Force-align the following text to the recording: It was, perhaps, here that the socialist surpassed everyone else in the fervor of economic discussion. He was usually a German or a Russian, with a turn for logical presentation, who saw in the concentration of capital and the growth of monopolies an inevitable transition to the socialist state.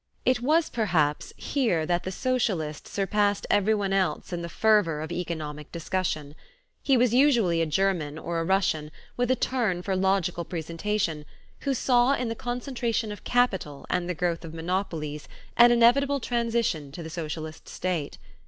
It 0.25 0.41
was, 0.41 0.67
perhaps, 0.71 1.31
here 1.37 1.85
that 1.85 2.05
the 2.05 2.11
socialist 2.11 2.87
surpassed 2.87 3.45
everyone 3.51 3.93
else 3.93 4.33
in 4.33 4.41
the 4.41 4.49
fervor 4.49 4.99
of 4.99 5.11
economic 5.11 5.71
discussion. 5.71 6.33
He 6.81 6.97
was 6.97 7.13
usually 7.13 7.61
a 7.61 7.67
German 7.67 8.17
or 8.17 8.39
a 8.39 8.43
Russian, 8.43 8.89
with 9.15 9.29
a 9.29 9.35
turn 9.35 9.83
for 9.83 9.95
logical 9.95 10.43
presentation, 10.43 11.23
who 11.59 11.75
saw 11.75 12.13
in 12.15 12.29
the 12.29 12.35
concentration 12.35 13.11
of 13.11 13.23
capital 13.23 13.85
and 13.91 14.09
the 14.09 14.15
growth 14.15 14.43
of 14.43 14.55
monopolies 14.55 15.27
an 15.55 15.71
inevitable 15.71 16.19
transition 16.19 16.91
to 16.93 17.03
the 17.03 17.09
socialist 17.11 17.69
state. 17.69 18.17